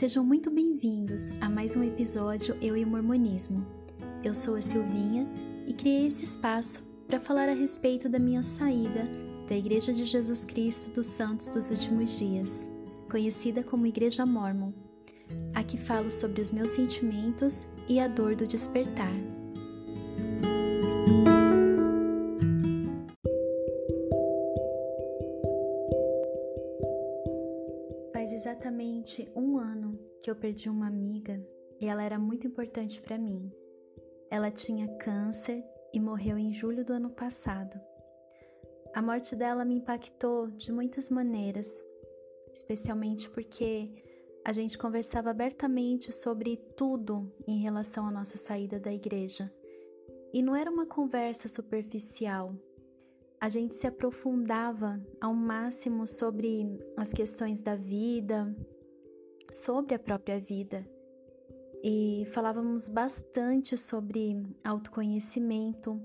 [0.00, 3.66] Sejam muito bem-vindos a mais um episódio Eu e o Mormonismo.
[4.24, 5.28] Eu sou a Silvinha
[5.66, 9.02] e criei esse espaço para falar a respeito da minha saída
[9.46, 12.70] da Igreja de Jesus Cristo dos Santos dos Últimos Dias,
[13.10, 14.72] conhecida como Igreja Mormon.
[15.52, 19.12] Aqui falo sobre os meus sentimentos e a dor do despertar.
[30.30, 31.44] Eu perdi uma amiga
[31.80, 33.50] e ela era muito importante para mim.
[34.30, 37.80] Ela tinha câncer e morreu em julho do ano passado.
[38.94, 41.82] A morte dela me impactou de muitas maneiras,
[42.52, 43.90] especialmente porque
[44.44, 49.52] a gente conversava abertamente sobre tudo em relação à nossa saída da igreja.
[50.32, 52.54] E não era uma conversa superficial.
[53.40, 58.54] A gente se aprofundava ao máximo sobre as questões da vida,
[59.50, 60.86] sobre a própria vida
[61.82, 66.00] e falávamos bastante sobre autoconhecimento,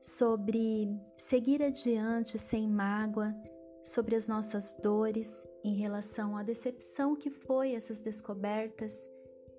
[0.00, 3.34] sobre seguir adiante sem mágoa,
[3.82, 9.08] sobre as nossas dores em relação à decepção que foi essas descobertas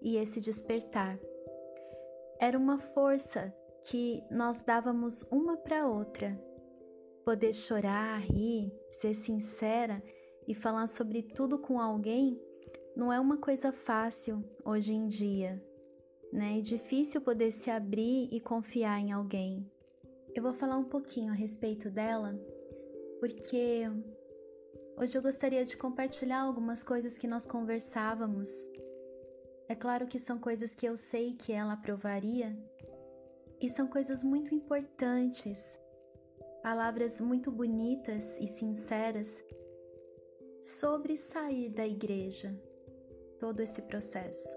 [0.02, 1.20] e esse despertar.
[2.40, 6.40] Era uma força que nós dávamos uma para outra.
[7.26, 10.02] Poder chorar, rir, ser sincera
[10.48, 12.40] e falar sobre tudo com alguém
[12.96, 15.64] não é uma coisa fácil hoje em dia,
[16.32, 16.58] né?
[16.58, 19.66] É difícil poder se abrir e confiar em alguém.
[20.36, 22.38] Eu vou falar um pouquinho a respeito dela,
[23.20, 23.84] porque
[24.98, 28.50] hoje eu gostaria de compartilhar algumas coisas que nós conversávamos.
[29.70, 32.58] É claro que são coisas que eu sei que ela aprovaria,
[33.62, 35.80] e são coisas muito importantes,
[36.62, 39.42] palavras muito bonitas e sinceras
[40.62, 42.60] sobre sair da igreja
[43.42, 44.56] todo esse processo?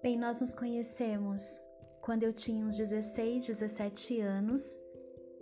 [0.00, 1.60] Bem, nós nos conhecemos
[2.00, 4.78] quando eu tinha uns 16, 17 anos.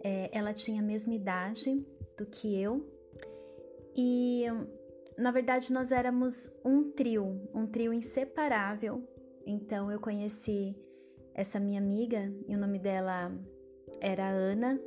[0.03, 1.87] É, ela tinha a mesma idade
[2.17, 2.83] do que eu.
[3.95, 4.47] E
[5.19, 9.07] na verdade nós éramos um trio, um trio inseparável.
[9.47, 10.75] Então eu conheci
[11.34, 13.31] essa minha amiga e o nome dela
[14.01, 14.81] era Ana.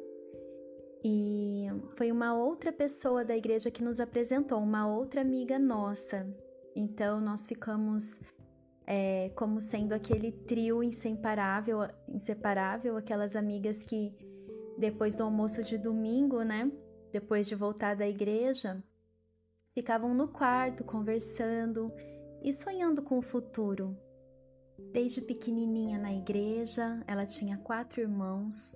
[1.03, 6.27] E foi uma outra pessoa da igreja que nos apresentou, uma outra amiga nossa,
[6.77, 8.19] então nós ficamos
[8.85, 14.13] é, como sendo aquele trio inseparável, inseparável, aquelas amigas que
[14.77, 16.71] depois do almoço de domingo, né,
[17.11, 18.81] depois de voltar da igreja,
[19.73, 21.91] ficavam no quarto conversando
[22.43, 23.97] e sonhando com o futuro.
[24.93, 28.71] Desde pequenininha na igreja, ela tinha quatro irmãos,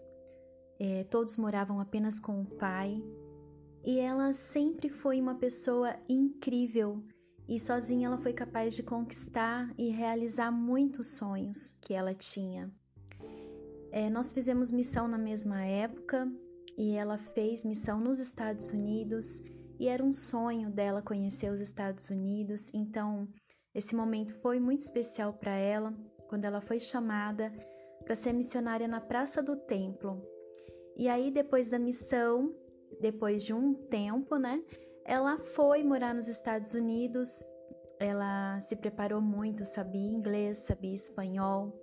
[0.79, 3.01] é, todos moravam apenas com o pai,
[3.83, 7.03] e ela sempre foi uma pessoa incrível
[7.51, 12.71] e sozinha ela foi capaz de conquistar e realizar muitos sonhos que ela tinha.
[13.91, 16.31] É, nós fizemos missão na mesma época
[16.77, 19.41] e ela fez missão nos Estados Unidos
[19.77, 23.27] e era um sonho dela conhecer os Estados Unidos, então
[23.75, 25.93] esse momento foi muito especial para ela
[26.29, 27.51] quando ela foi chamada
[28.05, 30.25] para ser missionária na Praça do Templo.
[30.95, 32.55] E aí, depois da missão,
[33.01, 34.63] depois de um tempo, né,
[35.11, 37.45] ela foi morar nos Estados Unidos,
[37.99, 41.77] ela se preparou muito, sabia inglês, sabia espanhol.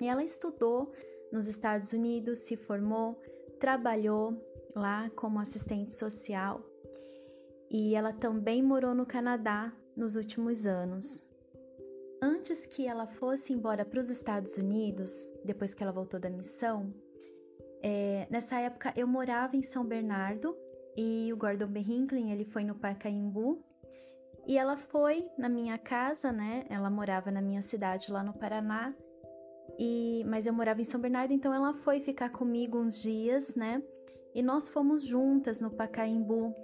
[0.00, 0.92] E ela estudou
[1.32, 3.20] nos Estados Unidos, se formou,
[3.58, 4.40] trabalhou
[4.76, 6.64] lá como assistente social.
[7.68, 11.26] E ela também morou no Canadá nos últimos anos.
[12.22, 16.94] Antes que ela fosse embora para os Estados Unidos, depois que ela voltou da missão,
[17.82, 20.56] é, nessa época eu morava em São Bernardo
[20.96, 21.80] e o Gordon B.
[21.80, 23.62] Hinckley, ele foi no Pacaembu
[24.46, 26.64] e ela foi na minha casa, né?
[26.70, 28.94] Ela morava na minha cidade lá no Paraná.
[29.78, 33.82] E mas eu morava em São Bernardo, então ela foi ficar comigo uns dias, né?
[34.34, 36.54] E nós fomos juntas no Pacaembu.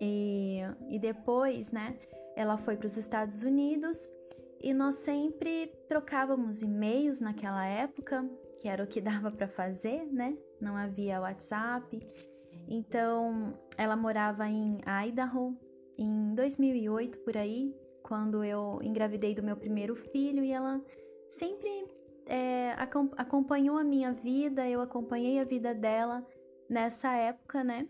[0.00, 1.96] E, e depois, né?
[2.34, 4.08] Ela foi para os Estados Unidos
[4.60, 8.28] e nós sempre trocávamos e-mails naquela época,
[8.58, 10.36] que era o que dava para fazer, né?
[10.60, 12.00] Não havia WhatsApp.
[12.68, 15.56] Então, ela morava em Idaho
[15.98, 20.80] em 2008 por aí, quando eu engravidei do meu primeiro filho e ela
[21.30, 21.86] sempre
[22.26, 22.74] é,
[23.16, 26.26] acompanhou a minha vida, eu acompanhei a vida dela
[26.68, 27.88] nessa época, né?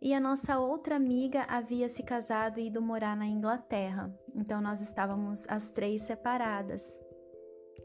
[0.00, 4.82] E a nossa outra amiga havia se casado e ido morar na Inglaterra, então nós
[4.82, 7.00] estávamos as três separadas.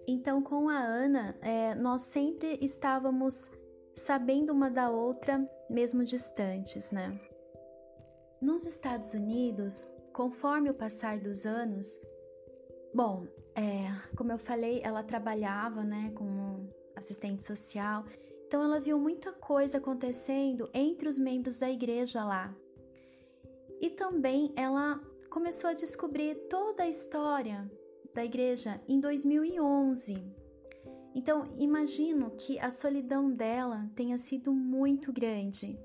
[0.07, 3.49] Então, com a Ana, é, nós sempre estávamos
[3.99, 7.19] sabendo uma da outra, mesmo distantes, né?
[8.41, 11.99] Nos Estados Unidos, conforme o passar dos anos,
[12.93, 18.05] bom, é, como eu falei, ela trabalhava, né, como assistente social,
[18.47, 22.55] então ela viu muita coisa acontecendo entre os membros da igreja lá.
[23.81, 24.99] E também ela
[25.29, 27.69] começou a descobrir toda a história
[28.13, 30.38] da igreja em 2011.
[31.19, 35.77] Então, imagino que a solidão dela tenha sido muito grande,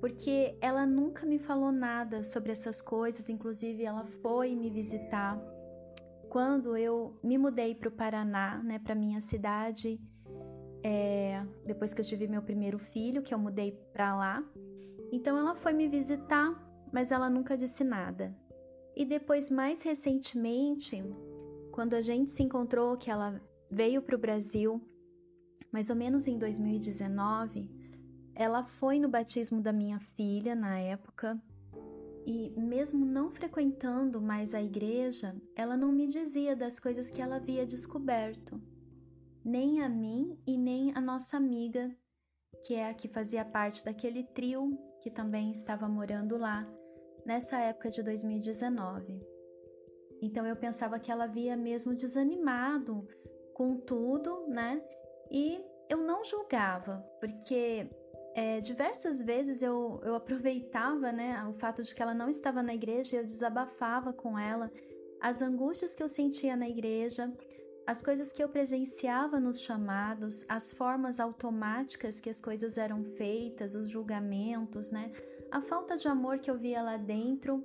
[0.00, 5.40] porque ela nunca me falou nada sobre essas coisas, inclusive ela foi me visitar
[6.28, 10.00] quando eu me mudei para o Paraná, né, para minha cidade,
[10.82, 14.44] é, depois que eu tive meu primeiro filho, que eu mudei para lá.
[15.12, 16.50] Então ela foi me visitar,
[16.92, 18.36] mas ela nunca disse nada.
[18.96, 21.04] E depois, mais recentemente,
[21.70, 24.82] quando a gente se encontrou, que ela veio para o Brasil,
[25.72, 27.70] mais ou menos em 2019,
[28.34, 31.40] ela foi no batismo da minha filha na época.
[32.26, 37.36] E mesmo não frequentando mais a igreja, ela não me dizia das coisas que ela
[37.36, 38.60] havia descoberto,
[39.44, 41.94] nem a mim e nem a nossa amiga,
[42.64, 46.68] que é a que fazia parte daquele trio que também estava morando lá
[47.24, 49.20] nessa época de 2019.
[50.22, 53.08] Então eu pensava que ela havia mesmo desanimado
[53.60, 54.82] com tudo, né?
[55.30, 57.86] E eu não julgava, porque
[58.34, 62.74] é, diversas vezes eu, eu aproveitava né, o fato de que ela não estava na
[62.74, 64.72] igreja e eu desabafava com ela
[65.20, 67.30] as angústias que eu sentia na igreja,
[67.86, 73.74] as coisas que eu presenciava nos chamados, as formas automáticas que as coisas eram feitas,
[73.74, 75.12] os julgamentos, né?
[75.50, 77.62] A falta de amor que eu via lá dentro.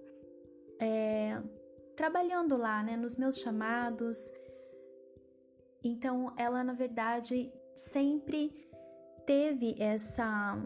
[0.78, 1.42] É,
[1.96, 4.30] trabalhando lá, né, nos meus chamados.
[5.88, 8.52] Então, ela na verdade sempre
[9.24, 10.58] teve essa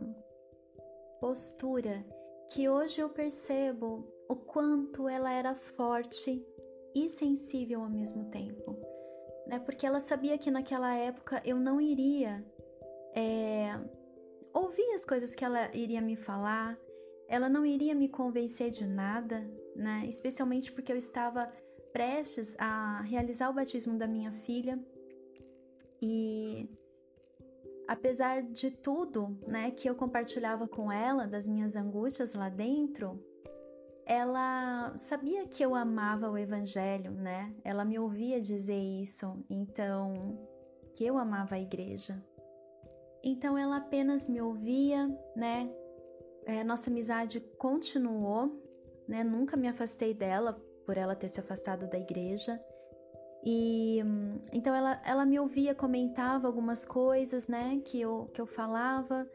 [1.19, 2.05] postura
[2.49, 6.41] que hoje eu percebo o quanto ela era forte
[6.95, 8.79] e sensível ao mesmo tempo,
[9.45, 9.59] né?
[9.59, 12.41] Porque ela sabia que naquela época eu não iria
[13.13, 13.77] é,
[14.53, 16.79] ouvir as coisas que ela iria me falar,
[17.27, 19.41] ela não iria me convencer de nada,
[19.75, 20.05] né?
[20.07, 21.51] Especialmente porque eu estava
[21.91, 24.79] prestes a realizar o batismo da minha filha
[26.01, 26.69] e
[27.87, 33.23] apesar de tudo, né, que eu compartilhava com ela das minhas angústias lá dentro,
[34.05, 37.53] ela sabia que eu amava o evangelho, né?
[37.63, 40.39] Ela me ouvia dizer isso, então
[40.95, 42.23] que eu amava a igreja.
[43.23, 45.69] Então ela apenas me ouvia, né?
[46.49, 48.59] é, nossa amizade continuou,
[49.07, 49.23] né?
[49.23, 50.53] Nunca me afastei dela
[50.83, 52.59] por ela ter se afastado da igreja.
[53.43, 53.99] E
[54.51, 59.27] então ela, ela me ouvia, comentava algumas coisas, né, que eu, que eu falava,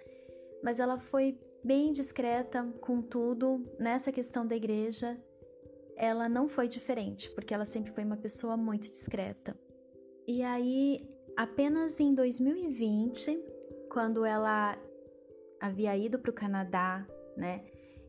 [0.63, 5.19] mas ela foi bem discreta com tudo nessa questão da igreja.
[5.97, 9.57] Ela não foi diferente, porque ela sempre foi uma pessoa muito discreta.
[10.27, 13.39] E aí, apenas em 2020,
[13.91, 14.77] quando ela
[15.61, 17.07] havia ido para o Canadá,
[17.37, 17.65] né?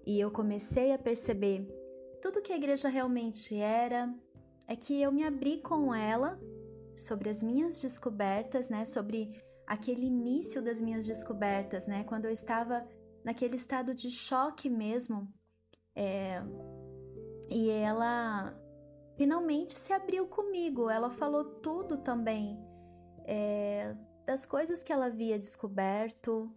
[0.05, 1.65] E eu comecei a perceber
[2.21, 4.13] tudo que a igreja realmente era,
[4.67, 6.39] é que eu me abri com ela
[6.95, 8.85] sobre as minhas descobertas, né?
[8.85, 12.03] Sobre aquele início das minhas descobertas, né?
[12.03, 12.87] Quando eu estava
[13.23, 15.31] naquele estado de choque mesmo.
[15.95, 16.41] É...
[17.49, 18.55] E ela
[19.17, 20.89] finalmente se abriu comigo.
[20.89, 22.57] Ela falou tudo também
[23.25, 23.95] é...
[24.25, 26.51] das coisas que ela havia descoberto,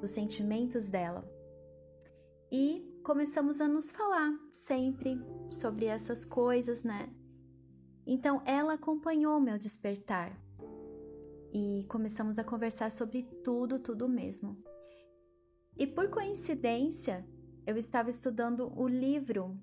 [0.00, 1.24] dos sentimentos dela.
[2.50, 5.18] E começamos a nos falar sempre
[5.50, 7.12] sobre essas coisas, né?
[8.06, 10.36] Então ela acompanhou meu despertar
[11.52, 14.56] e começamos a conversar sobre tudo, tudo mesmo.
[15.76, 17.26] E por coincidência,
[17.66, 19.56] eu estava estudando o livro,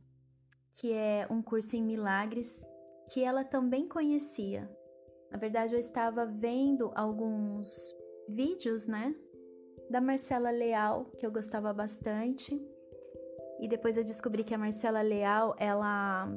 [0.73, 2.65] que é um curso em milagres,
[3.11, 4.69] que ela também conhecia.
[5.31, 7.95] Na verdade, eu estava vendo alguns
[8.27, 9.15] vídeos, né,
[9.89, 12.59] da Marcela Leal, que eu gostava bastante.
[13.59, 16.31] E depois eu descobri que a Marcela Leal, ela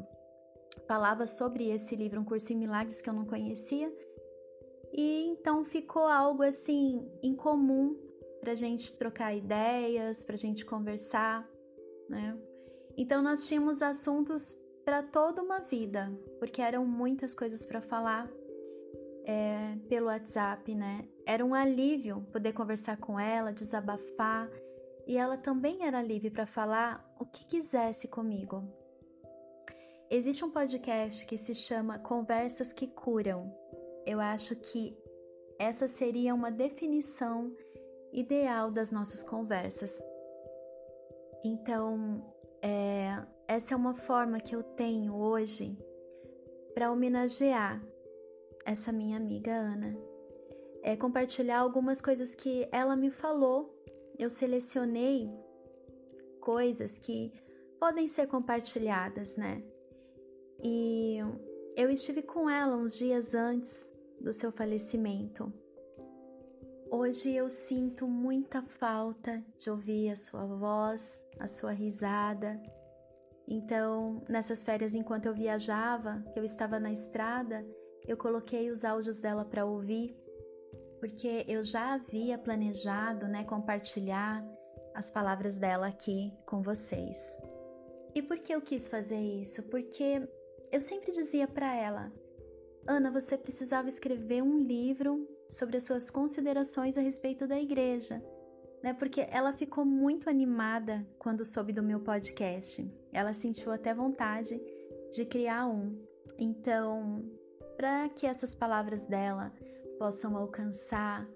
[0.87, 3.93] falava sobre esse livro, um curso em milagres que eu não conhecia.
[4.93, 7.97] E então ficou algo assim em comum
[8.41, 11.49] para gente trocar ideias, para gente conversar,
[12.09, 12.37] né?
[12.97, 18.29] Então nós tínhamos assuntos para toda uma vida, porque eram muitas coisas para falar
[19.25, 21.09] é, pelo WhatsApp, né?
[21.25, 24.51] Era um alívio poder conversar com ela, desabafar,
[25.07, 28.63] e ela também era livre para falar o que quisesse comigo.
[30.15, 33.51] Existe um podcast que se chama Conversas que Curam.
[34.05, 34.95] Eu acho que
[35.59, 37.51] essa seria uma definição
[38.13, 39.99] ideal das nossas conversas.
[41.43, 45.77] Então, É, essa é uma forma que eu tenho hoje
[46.75, 47.83] para homenagear
[48.67, 49.97] essa minha amiga Ana.
[50.83, 53.75] É compartilhar algumas coisas que ela me falou.
[54.19, 55.29] Eu selecionei
[56.39, 57.33] coisas que
[57.81, 59.72] podem ser compartilhadas, né?
[60.63, 61.19] E
[61.77, 63.91] eu estive com ela uns dias antes
[64.21, 65.53] do seu falecimento.
[66.91, 72.61] Hoje eu sinto muita falta de ouvir a sua voz, a sua risada.
[73.49, 77.67] Então, nessas férias, enquanto eu viajava, que eu estava na estrada,
[78.07, 80.15] eu coloquei os áudios dela para ouvir,
[81.01, 84.45] porque eu já havia planejado, né, compartilhar
[84.95, 87.39] as palavras dela aqui com vocês.
[88.15, 89.63] E por que eu quis fazer isso?
[89.65, 90.29] Porque
[90.73, 92.11] eu sempre dizia para ela:
[92.87, 98.25] Ana, você precisava escrever um livro sobre as suas considerações a respeito da igreja,
[98.83, 98.95] né?
[98.95, 102.91] Porque ela ficou muito animada quando soube do meu podcast.
[103.13, 104.61] Ela sentiu até vontade
[105.11, 105.95] de criar um.
[106.39, 107.23] Então,
[107.77, 109.53] para que essas palavras dela
[109.99, 111.29] possam alcançar,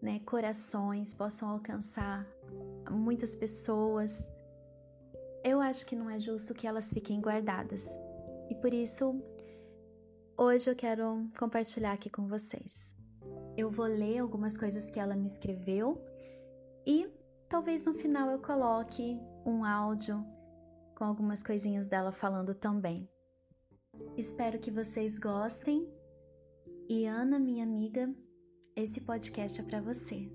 [0.00, 2.26] né, corações, possam alcançar
[2.90, 4.30] muitas pessoas,
[5.44, 7.98] eu acho que não é justo que elas fiquem guardadas.
[8.48, 9.20] E por isso,
[10.36, 12.96] hoje eu quero compartilhar aqui com vocês.
[13.56, 16.02] Eu vou ler algumas coisas que ela me escreveu
[16.86, 17.08] e
[17.48, 20.24] talvez no final eu coloque um áudio
[20.94, 23.08] com algumas coisinhas dela falando também.
[24.16, 25.88] Espero que vocês gostem.
[26.88, 28.12] E Ana, minha amiga,
[28.74, 30.30] esse podcast é para você.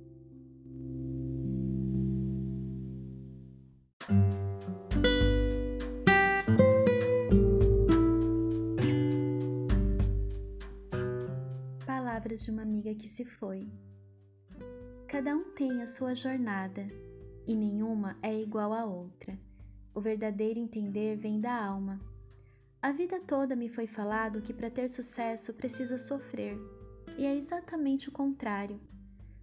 [12.34, 13.70] Palavras de uma amiga que se foi.
[15.08, 16.88] Cada um tem a sua jornada
[17.46, 19.38] e nenhuma é igual à outra.
[19.94, 22.02] O verdadeiro entender vem da alma.
[22.82, 26.58] A vida toda me foi falado que para ter sucesso precisa sofrer,
[27.20, 28.80] e é exatamente o contrário.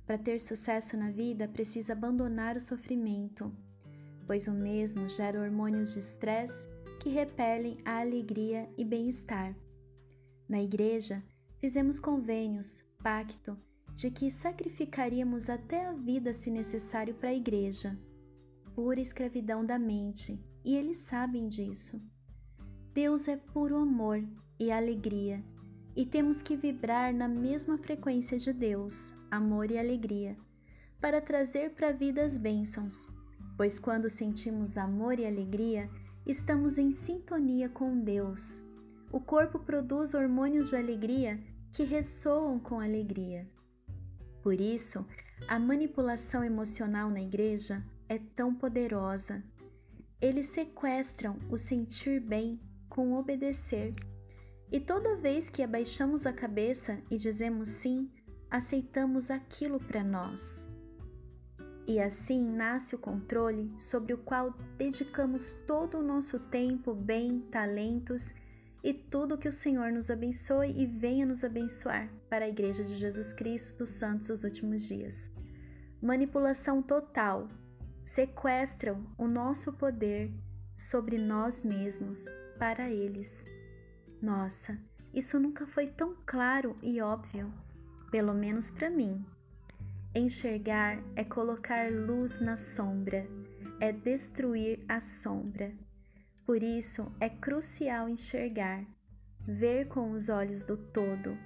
[0.04, 3.54] Para ter sucesso na vida precisa abandonar o sofrimento,
[4.26, 6.68] pois o mesmo gera hormônios de estresse
[6.98, 9.54] que repelem a alegria e bem-estar.
[10.48, 11.22] Na igreja,
[11.60, 13.56] fizemos convênios, pacto,
[13.94, 17.98] de que sacrificaríamos até a vida se necessário para a igreja.
[18.74, 22.00] Pura escravidão da mente, e eles sabem disso.
[22.94, 24.26] Deus é puro amor
[24.58, 25.44] e alegria,
[25.94, 30.36] e temos que vibrar na mesma frequência de Deus, amor e alegria,
[30.98, 33.06] para trazer para a vida as bênçãos,
[33.56, 35.90] pois quando sentimos amor e alegria,
[36.24, 38.62] estamos em sintonia com Deus.
[39.12, 41.40] O corpo produz hormônios de alegria
[41.72, 43.44] que ressoam com alegria.
[44.40, 45.04] Por isso,
[45.48, 49.42] a manipulação emocional na igreja é tão poderosa.
[50.20, 53.94] Eles sequestram o sentir bem com obedecer.
[54.70, 58.08] E toda vez que abaixamos a cabeça e dizemos sim,
[58.48, 60.68] aceitamos aquilo para nós.
[61.84, 68.32] E assim nasce o controle sobre o qual dedicamos todo o nosso tempo, bem, talentos
[68.82, 72.96] e tudo que o Senhor nos abençoe e venha nos abençoar para a Igreja de
[72.96, 75.30] Jesus Cristo dos Santos dos últimos dias.
[76.02, 77.48] Manipulação total.
[78.04, 80.32] Sequestram o nosso poder
[80.76, 82.24] sobre nós mesmos
[82.58, 83.44] para eles.
[84.20, 84.78] Nossa,
[85.12, 87.52] isso nunca foi tão claro e óbvio,
[88.10, 89.24] pelo menos para mim.
[90.14, 93.26] Enxergar é colocar luz na sombra,
[93.78, 95.72] é destruir a sombra.
[96.50, 98.84] Por isso é crucial enxergar,
[99.46, 101.38] ver com os olhos do todo.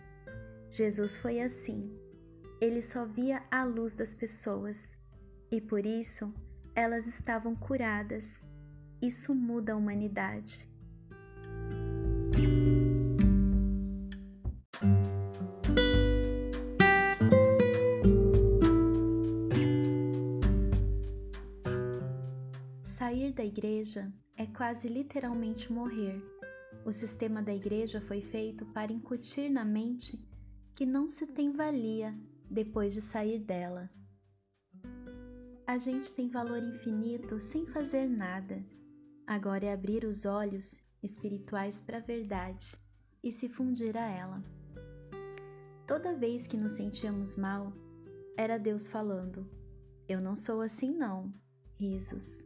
[0.71, 1.95] Jesus foi assim.
[2.59, 4.97] Ele só via a luz das pessoas
[5.53, 6.33] e por isso
[6.75, 8.43] elas estavam curadas.
[9.03, 10.67] Isso muda a humanidade.
[23.55, 26.21] Igreja é quase literalmente morrer.
[26.85, 30.19] O sistema da igreja foi feito para incutir na mente
[30.75, 32.13] que não se tem valia
[32.51, 33.89] depois de sair dela.
[35.65, 38.61] A gente tem valor infinito sem fazer nada.
[39.25, 42.77] Agora é abrir os olhos espirituais para a verdade
[43.23, 44.45] e se fundir a ela.
[45.87, 47.73] Toda vez que nos sentíamos mal,
[48.37, 49.49] era Deus falando:
[50.09, 51.33] Eu não sou assim, não.
[51.79, 52.45] Risos.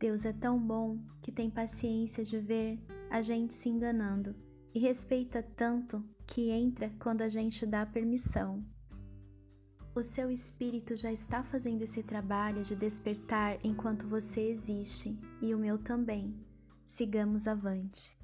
[0.00, 2.80] Deus é tão bom que tem paciência de ver
[3.10, 4.34] a gente se enganando
[4.74, 8.64] e respeita tanto que entra quando a gente dá permissão.
[9.94, 15.58] O seu espírito já está fazendo esse trabalho de despertar enquanto você existe, e o
[15.58, 16.34] meu também.
[16.86, 18.18] Sigamos avante.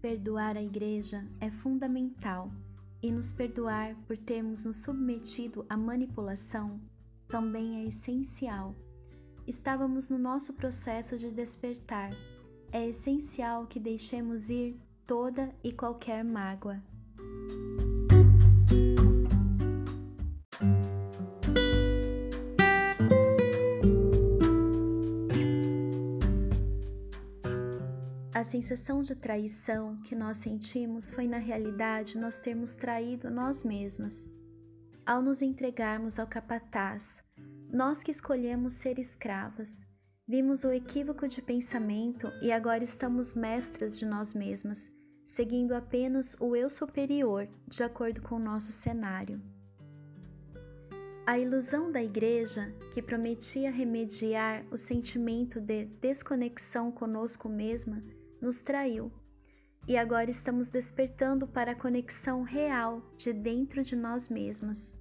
[0.00, 2.52] Perdoar a Igreja é fundamental,
[3.02, 6.80] e nos perdoar por termos nos submetido à manipulação
[7.26, 8.76] também é essencial.
[9.48, 12.10] Estávamos no nosso processo de despertar.
[12.70, 16.82] É essencial que deixemos ir toda e qualquer mágoa.
[28.34, 34.30] A sensação de traição que nós sentimos foi, na realidade, nós termos traído nós mesmas.
[35.06, 37.26] Ao nos entregarmos ao capataz,
[37.70, 39.86] nós que escolhemos ser escravas,
[40.26, 44.90] vimos o equívoco de pensamento e agora estamos mestras de nós mesmas,
[45.26, 49.40] seguindo apenas o eu superior de acordo com o nosso cenário.
[51.26, 58.02] A ilusão da igreja, que prometia remediar o sentimento de desconexão conosco mesma,
[58.40, 59.12] nos traiu.
[59.86, 64.96] E agora estamos despertando para a conexão real de dentro de nós mesmas.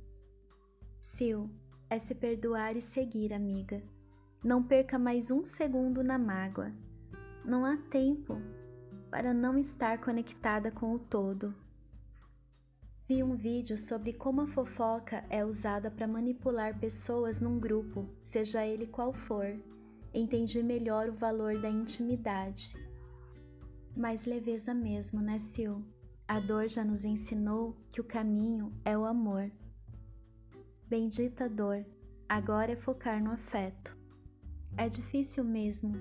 [1.00, 1.48] Sil,
[1.90, 3.82] é se perdoar e seguir, amiga.
[4.44, 6.72] Não perca mais um segundo na mágoa.
[7.44, 8.42] Não há tempo
[9.10, 11.56] para não estar conectada com o todo.
[13.08, 18.66] Vi um vídeo sobre como a fofoca é usada para manipular pessoas num grupo, seja
[18.66, 19.58] ele qual for.
[20.14, 22.76] Entendi melhor o valor da intimidade
[23.98, 25.82] mais leveza mesmo, né, Sil?
[26.28, 29.52] A dor já nos ensinou que o caminho é o amor.
[30.90, 31.86] Bendita dor,
[32.30, 33.98] agora é focar no afeto.
[34.78, 35.92] É difícil mesmo,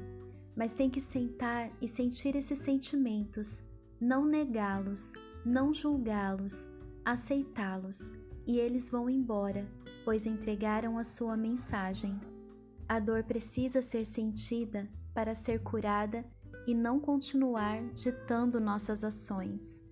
[0.55, 3.64] mas tem que sentar e sentir esses sentimentos,
[4.00, 5.12] não negá-los,
[5.45, 6.69] não julgá-los,
[7.05, 8.12] aceitá-los,
[8.47, 9.69] e eles vão embora,
[10.05, 12.16] pois entregaram a sua mensagem.
[12.88, 16.25] A dor precisa ser sentida para ser curada
[16.64, 19.86] e não continuar ditando nossas ações.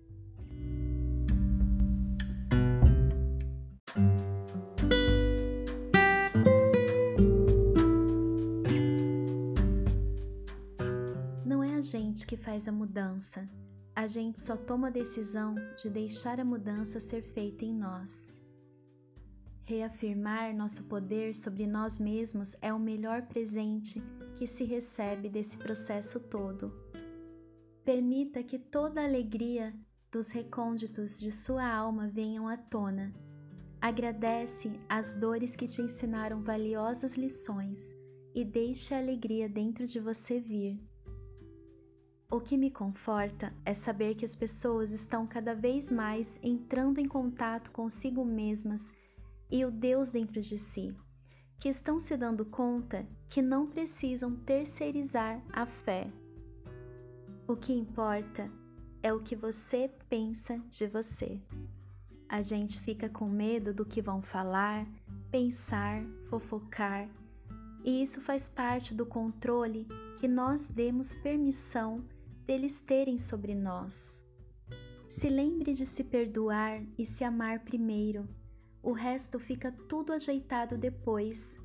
[12.35, 13.49] Que faz a mudança,
[13.95, 18.37] a gente só toma a decisão de deixar a mudança ser feita em nós.
[19.63, 24.03] Reafirmar nosso poder sobre nós mesmos é o melhor presente
[24.35, 26.73] que se recebe desse processo todo.
[27.85, 29.73] Permita que toda a alegria
[30.11, 33.13] dos recônditos de sua alma venham à tona.
[33.79, 37.95] Agradece as dores que te ensinaram valiosas lições
[38.33, 40.94] e deixe a alegria dentro de você vir.
[42.29, 47.07] O que me conforta é saber que as pessoas estão cada vez mais entrando em
[47.07, 48.91] contato consigo mesmas
[49.49, 50.93] e o Deus dentro de si,
[51.59, 56.11] que estão se dando conta que não precisam terceirizar a fé.
[57.47, 58.51] O que importa
[59.03, 61.39] é o que você pensa de você.
[62.27, 64.87] A gente fica com medo do que vão falar,
[65.29, 67.07] pensar, fofocar,
[67.83, 69.87] e isso faz parte do controle
[70.19, 72.03] que nós demos permissão
[72.45, 74.23] deles terem sobre nós.
[75.07, 78.27] Se lembre de se perdoar e se amar primeiro
[78.85, 81.59] o resto fica tudo ajeitado depois,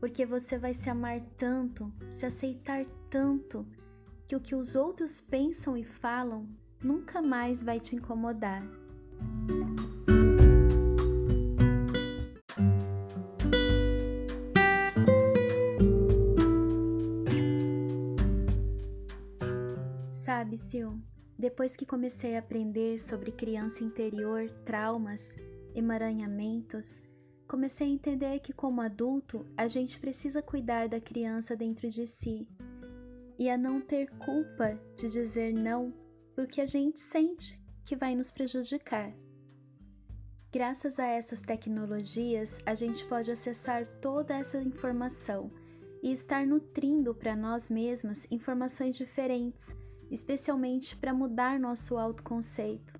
[0.00, 3.66] porque você vai se amar tanto, se aceitar tanto,
[4.26, 6.48] que o que os outros pensam e falam
[6.82, 8.62] nunca mais vai te incomodar.
[21.38, 25.36] Depois que comecei a aprender sobre criança interior, traumas
[25.74, 27.00] emaranhamentos,
[27.46, 32.48] comecei a entender que, como adulto, a gente precisa cuidar da criança dentro de si
[33.38, 35.92] e a não ter culpa de dizer não
[36.34, 39.12] porque a gente sente que vai nos prejudicar.
[40.52, 45.50] Graças a essas tecnologias, a gente pode acessar toda essa informação
[46.02, 49.74] e estar nutrindo para nós mesmas informações diferentes,
[50.10, 52.98] especialmente para mudar nosso autoconceito.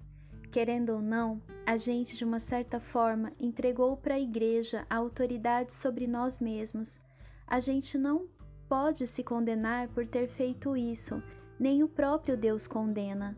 [0.50, 5.72] Querendo ou não, a gente, de uma certa forma, entregou para a igreja a autoridade
[5.72, 6.98] sobre nós mesmos.
[7.46, 8.26] A gente não
[8.68, 11.22] pode se condenar por ter feito isso,
[11.58, 13.36] nem o próprio Deus condena.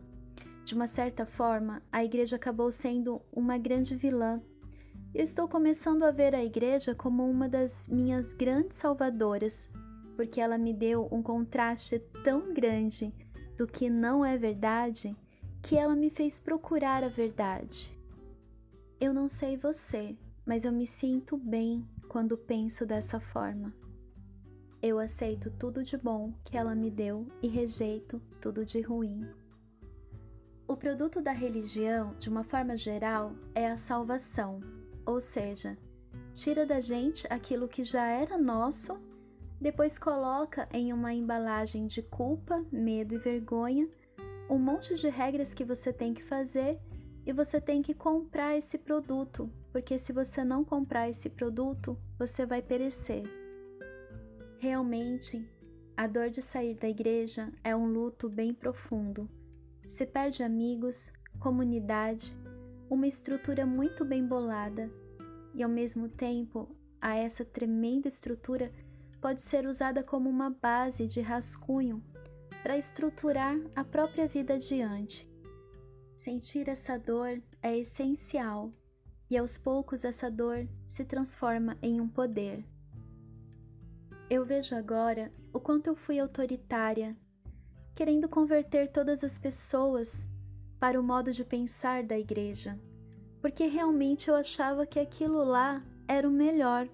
[0.63, 4.41] De uma certa forma, a igreja acabou sendo uma grande vilã.
[5.13, 9.69] Eu estou começando a ver a igreja como uma das minhas grandes salvadoras,
[10.15, 13.11] porque ela me deu um contraste tão grande
[13.59, 15.13] do que não é verdade
[15.61, 17.93] que ela me fez procurar a verdade.
[19.01, 23.73] Eu não sei você, mas eu me sinto bem quando penso dessa forma.
[24.81, 29.27] Eu aceito tudo de bom que ela me deu e rejeito tudo de ruim.
[30.65, 34.61] O produto da religião, de uma forma geral, é a salvação,
[35.05, 35.77] ou seja,
[36.31, 38.97] tira da gente aquilo que já era nosso,
[39.59, 43.87] depois coloca em uma embalagem de culpa, medo e vergonha
[44.49, 46.79] um monte de regras que você tem que fazer
[47.25, 52.47] e você tem que comprar esse produto, porque se você não comprar esse produto, você
[52.47, 53.23] vai perecer.
[54.57, 55.47] Realmente,
[55.95, 59.29] a dor de sair da igreja é um luto bem profundo
[59.89, 62.37] se perde amigos, comunidade,
[62.89, 64.89] uma estrutura muito bem bolada,
[65.53, 66.69] e ao mesmo tempo,
[67.01, 68.71] a essa tremenda estrutura
[69.21, 72.03] pode ser usada como uma base de rascunho
[72.63, 75.29] para estruturar a própria vida adiante.
[76.15, 78.73] Sentir essa dor é essencial
[79.29, 82.65] e aos poucos essa dor se transforma em um poder.
[84.29, 87.15] Eu vejo agora o quanto eu fui autoritária
[87.95, 90.25] querendo converter todas as pessoas
[90.79, 92.79] para o modo de pensar da igreja,
[93.41, 96.87] porque realmente eu achava que aquilo lá era o melhor.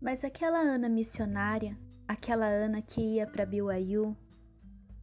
[0.00, 4.16] Mas aquela Ana missionária, aquela Ana que ia para BYU,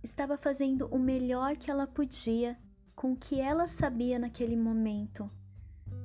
[0.04, 2.58] estava fazendo o melhor que ela podia
[2.96, 5.30] com o que ela sabia naquele momento.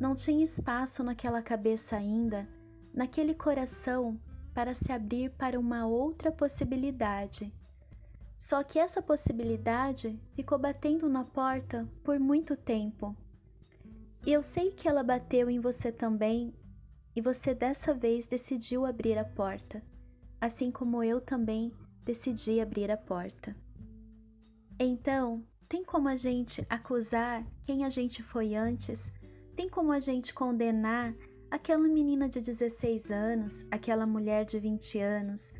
[0.01, 2.49] Não tinha espaço naquela cabeça ainda,
[2.95, 4.19] naquele coração,
[4.55, 7.53] para se abrir para uma outra possibilidade.
[8.37, 13.17] Só que essa possibilidade ficou batendo na porta por muito tempo.
[14.27, 16.55] E eu sei que ela bateu em você também,
[17.19, 19.83] e você dessa vez decidiu abrir a porta,
[20.41, 21.73] assim como eu também
[22.05, 23.57] decidi abrir a porta.
[24.79, 29.13] Então, tem como a gente acusar quem a gente foi antes?
[29.57, 31.13] Tem como a gente condenar
[31.51, 35.53] aquela menina de 16 anos, aquela mulher de 20 anos,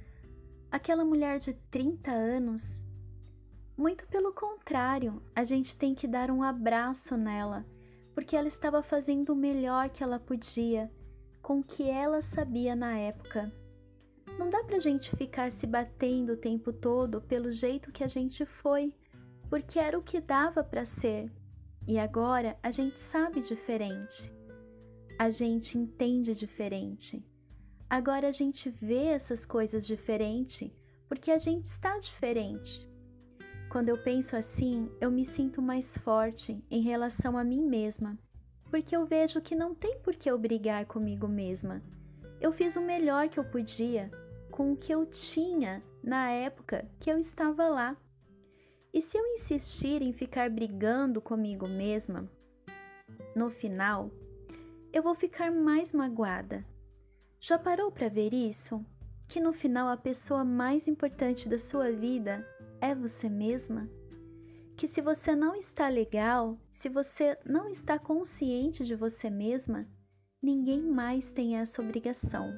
[0.71, 2.81] aquela mulher de 30 anos.
[3.77, 7.67] Muito pelo contrário, a gente tem que dar um abraço nela,
[8.15, 10.89] porque ela estava fazendo o melhor que ela podia
[11.49, 13.51] com o que ela sabia na época.
[14.39, 18.45] Não dá pra gente ficar se batendo o tempo todo pelo jeito que a gente
[18.45, 18.95] foi,
[19.49, 21.33] porque era o que dava para ser.
[21.87, 24.31] E agora a gente sabe diferente.
[25.19, 27.25] A gente entende diferente.
[27.89, 30.71] Agora a gente vê essas coisas diferente
[31.09, 32.87] porque a gente está diferente.
[33.71, 38.19] Quando eu penso assim, eu me sinto mais forte em relação a mim mesma,
[38.71, 41.83] porque eu vejo que não tem por que eu brigar comigo mesma.
[42.41, 44.11] Eu fiz o melhor que eu podia
[44.51, 47.97] com o que eu tinha na época que eu estava lá.
[48.93, 52.29] E se eu insistir em ficar brigando comigo mesma,
[53.35, 54.11] no final,
[54.93, 56.65] eu vou ficar mais magoada
[57.41, 58.85] já parou para ver isso?
[59.29, 62.45] Que no final a pessoa mais importante da sua vida
[62.81, 63.89] é você mesma?
[64.79, 69.89] Que se você não está legal, se você não está consciente de você mesma,
[70.41, 72.55] ninguém mais tem essa obrigação.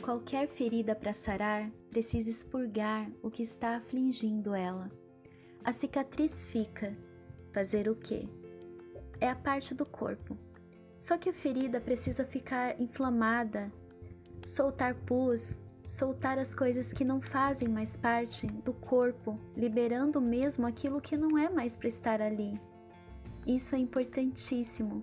[0.00, 4.90] Qualquer ferida para sarar precisa expurgar o que está afligindo ela.
[5.62, 6.96] A cicatriz fica.
[7.52, 8.26] Fazer o quê?
[9.20, 10.49] É a parte do corpo.
[11.00, 13.72] Só que a ferida precisa ficar inflamada,
[14.44, 21.00] soltar pus, soltar as coisas que não fazem mais parte do corpo, liberando mesmo aquilo
[21.00, 22.60] que não é mais para estar ali.
[23.46, 25.02] Isso é importantíssimo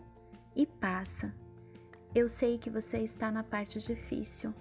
[0.55, 1.33] e passa.
[2.13, 4.53] Eu sei que você está na parte difícil.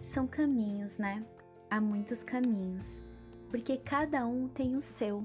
[0.00, 1.26] São caminhos, né?
[1.68, 3.02] Há muitos caminhos
[3.50, 5.24] porque cada um tem o seu.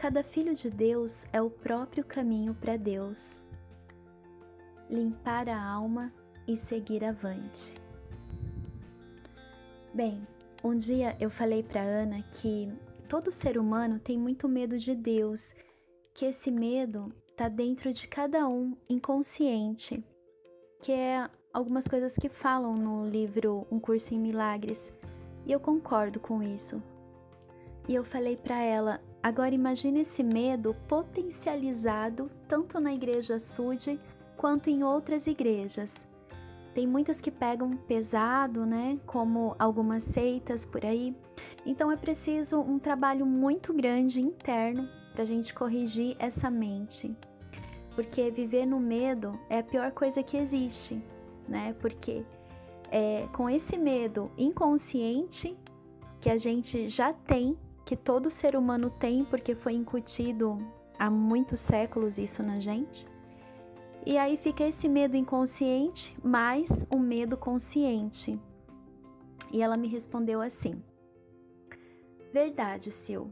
[0.00, 3.42] Cada filho de Deus é o próprio caminho para Deus.
[4.88, 6.10] Limpar a alma
[6.48, 7.78] e seguir avante.
[9.92, 10.26] Bem,
[10.64, 12.72] um dia eu falei para Ana que
[13.10, 15.52] todo ser humano tem muito medo de Deus,
[16.14, 20.02] que esse medo está dentro de cada um inconsciente,
[20.80, 24.90] que é algumas coisas que falam no livro Um Curso em Milagres,
[25.44, 26.82] e eu concordo com isso.
[27.86, 34.00] E eu falei para ela: agora imagine esse medo potencializado tanto na igreja Sud
[34.36, 36.06] quanto em outras igrejas.
[36.74, 38.98] Tem muitas que pegam pesado, né?
[39.04, 41.14] Como algumas seitas por aí.
[41.66, 47.14] Então é preciso um trabalho muito grande interno para a gente corrigir essa mente.
[47.94, 51.02] Porque viver no medo é a pior coisa que existe,
[51.48, 51.74] né?
[51.80, 52.24] Porque
[52.90, 55.56] é, com esse medo inconsciente
[56.20, 57.56] que a gente já tem,
[57.90, 60.56] que todo ser humano tem, porque foi incutido
[60.96, 63.04] há muitos séculos isso na gente.
[64.06, 68.40] E aí fica esse medo inconsciente mais um medo consciente.
[69.50, 70.80] E ela me respondeu assim:
[72.32, 73.26] Verdade, Sil.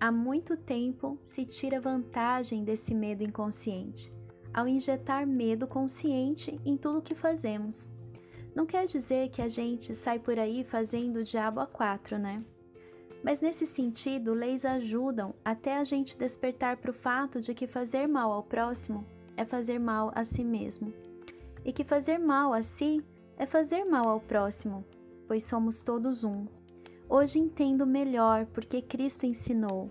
[0.00, 4.12] Há muito tempo se tira vantagem desse medo inconsciente
[4.52, 7.88] ao injetar medo consciente em tudo o que fazemos.
[8.52, 12.44] Não quer dizer que a gente sai por aí fazendo o diabo a quatro, né?
[13.22, 18.06] Mas nesse sentido, leis ajudam até a gente despertar para o fato de que fazer
[18.08, 19.04] mal ao próximo
[19.36, 20.92] é fazer mal a si mesmo,
[21.64, 23.02] e que fazer mal a si
[23.38, 24.84] é fazer mal ao próximo,
[25.26, 26.46] pois somos todos um.
[27.08, 29.88] Hoje entendo melhor porque Cristo ensinou: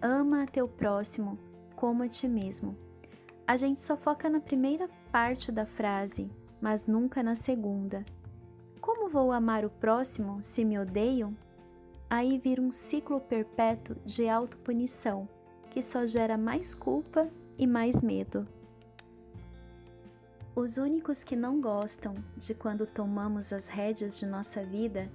[0.00, 1.38] ama a teu próximo
[1.74, 2.76] como a ti mesmo.
[3.46, 8.04] A gente só foca na primeira parte da frase, mas nunca na segunda.
[8.80, 11.36] Como vou amar o próximo se me odeio?
[12.10, 15.28] Aí vira um ciclo perpétuo de autopunição,
[15.70, 18.46] que só gera mais culpa e mais medo.
[20.56, 25.10] Os únicos que não gostam de quando tomamos as rédeas de nossa vida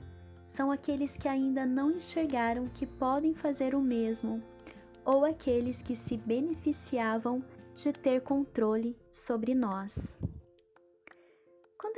[0.46, 4.42] são aqueles que ainda não enxergaram que podem fazer o mesmo,
[5.04, 10.20] ou aqueles que se beneficiavam de ter controle sobre nós.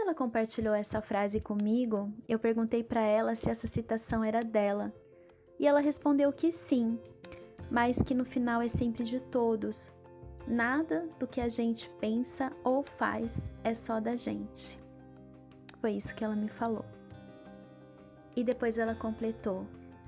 [0.06, 4.94] Ela compartilhou essa frase comigo, eu perguntei para ela se essa citação era dela,
[5.58, 7.00] e ela respondeu que sim,
[7.72, 9.92] mas que no final é sempre de todos.
[10.48, 14.80] Nada do que a gente pensa ou faz é só da gente.
[15.82, 16.86] Foi isso que ela me falou.
[18.36, 19.66] E depois ela completou: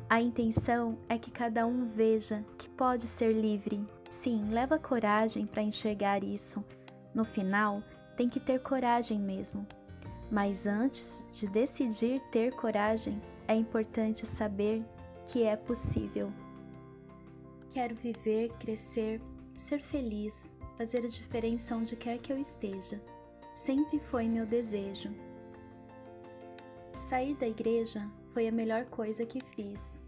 [0.07, 3.83] A intenção é que cada um veja que pode ser livre.
[4.07, 6.63] Sim, leva coragem para enxergar isso.
[7.15, 7.81] No final,
[8.15, 9.65] tem que ter coragem mesmo.
[10.29, 14.83] Mas antes de decidir ter coragem, é importante saber
[15.25, 16.31] que é possível.
[17.71, 19.21] Quero viver, crescer,
[19.55, 23.01] ser feliz, fazer a diferença onde quer que eu esteja.
[23.53, 25.09] Sempre foi meu desejo.
[26.99, 30.03] Sair da igreja foi a melhor coisa que fiz.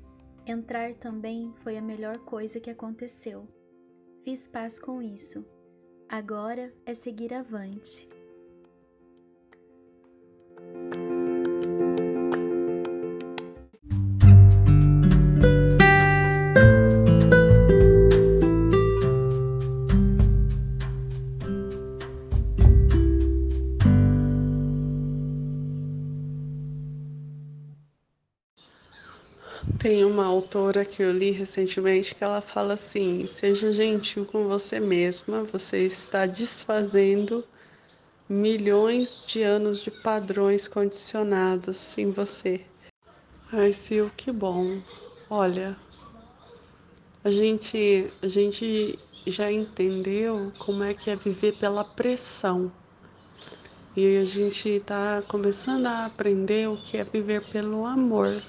[0.45, 3.47] Entrar também foi a melhor coisa que aconteceu.
[4.23, 5.45] Fiz paz com isso.
[6.09, 8.09] Agora é seguir avante.
[30.69, 35.87] Autora que eu li recentemente que ela fala assim: seja gentil com você mesma, você
[35.87, 37.43] está desfazendo
[38.29, 42.61] milhões de anos de padrões condicionados em você.
[43.51, 44.79] Ai, Sil, que bom.
[45.27, 45.75] Olha,
[47.23, 52.71] a gente, a gente já entendeu como é que é viver pela pressão.
[53.97, 58.39] E a gente está começando a aprender o que é viver pelo amor.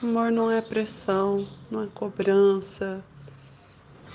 [0.00, 3.02] Amor não é pressão, não é cobrança.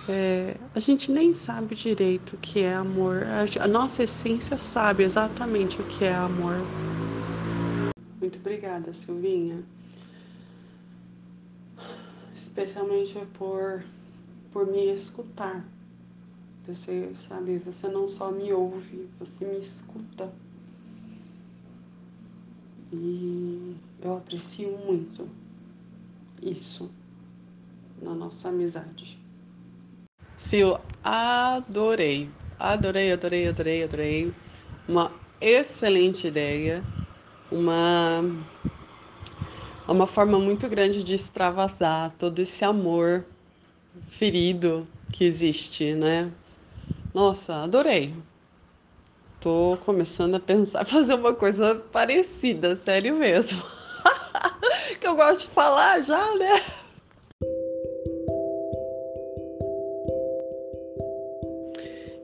[0.07, 3.23] É, a gente nem sabe direito o que é amor.
[3.23, 6.55] A, a nossa essência sabe exatamente o que é amor.
[8.19, 9.63] Muito obrigada, Silvinha.
[12.33, 13.83] Especialmente por,
[14.51, 15.63] por me escutar.
[16.67, 20.31] Você sabe, você não só me ouve, você me escuta.
[22.91, 25.27] E eu aprecio muito
[26.41, 26.89] isso
[28.01, 29.17] na nossa amizade.
[30.39, 34.33] Sil, adorei, adorei, adorei, adorei, adorei.
[34.87, 36.83] Uma excelente ideia,
[37.51, 38.21] uma
[39.87, 43.25] uma forma muito grande de extravasar todo esse amor
[44.09, 46.31] ferido que existe, né?
[47.13, 48.13] Nossa, adorei.
[49.39, 53.78] Tô começando a pensar fazer uma coisa parecida, sério mesmo.
[54.99, 56.61] Que eu gosto de falar já, né?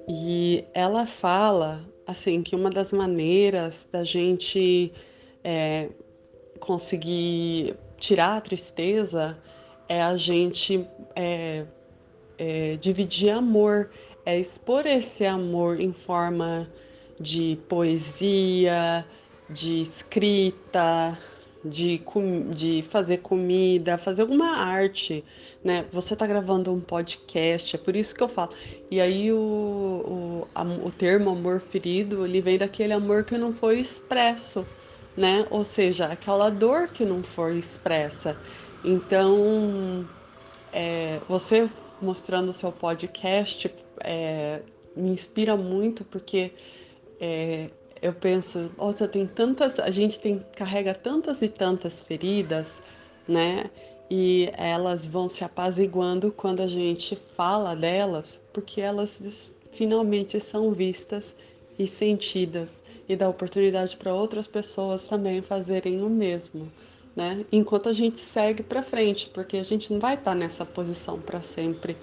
[0.08, 4.94] E ela fala assim que uma das maneiras da gente
[5.44, 5.90] é,
[6.60, 9.38] conseguir tirar a tristeza
[9.88, 11.66] é a gente é,
[12.38, 13.90] é, dividir amor,
[14.26, 16.70] é expor esse amor em forma
[17.20, 19.06] de poesia,
[19.50, 21.18] de escrita,
[21.66, 22.00] de,
[22.54, 25.24] de fazer comida, fazer alguma arte,
[25.64, 25.86] né?
[25.92, 28.52] Você está gravando um podcast, é por isso que eu falo.
[28.92, 33.52] E aí o, o, a, o termo amor ferido, ele vem daquele amor que não
[33.52, 34.66] foi expresso,
[35.18, 35.48] né?
[35.50, 38.38] Ou seja, aquela dor que não foi expressa.
[38.84, 40.08] Então,
[40.72, 41.68] é, você
[42.00, 44.62] mostrando o seu podcast é,
[44.96, 46.52] me inspira muito porque
[47.20, 47.70] é,
[48.02, 52.82] eu penso, nossa, tem tantas, a gente tem carrega tantas e tantas feridas,
[53.28, 53.70] né?
[54.10, 61.38] E elas vão se apaziguando quando a gente fala delas, porque elas finalmente são vistas
[61.78, 66.72] e sentidas e dá oportunidade para outras pessoas também fazerem o mesmo,
[67.16, 67.46] né?
[67.52, 71.20] Enquanto a gente segue para frente, porque a gente não vai estar tá nessa posição
[71.20, 71.98] para sempre.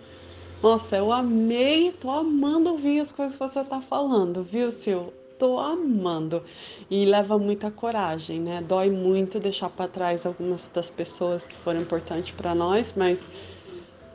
[0.62, 5.21] Nossa, eu amei, tô amando ouvir as coisas que você tá falando, viu, Sil?
[5.42, 6.44] Tô amando.
[6.88, 8.62] E leva muita coragem, né?
[8.64, 13.28] Dói muito deixar para trás algumas das pessoas que foram importantes para nós, mas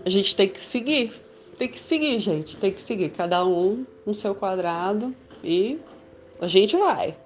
[0.05, 1.11] a gente tem que seguir.
[1.57, 2.57] Tem que seguir, gente.
[2.57, 3.09] Tem que seguir.
[3.09, 5.13] Cada um no seu quadrado
[5.43, 5.77] e
[6.39, 7.17] a gente vai.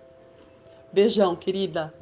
[0.91, 1.93] Beijão, querida.